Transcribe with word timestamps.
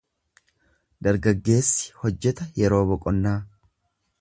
Dargaggeessi 1.07 1.93
hojjeta 1.99 2.51
yeroo 2.63 2.83
boqonnaa. 2.93 3.37